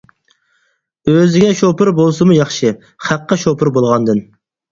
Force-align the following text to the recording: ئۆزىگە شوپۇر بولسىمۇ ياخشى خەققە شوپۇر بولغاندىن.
ئۆزىگە 1.11 1.51
شوپۇر 1.59 1.91
بولسىمۇ 1.99 2.37
ياخشى 2.37 2.71
خەققە 3.09 3.39
شوپۇر 3.45 3.71
بولغاندىن. 3.79 4.27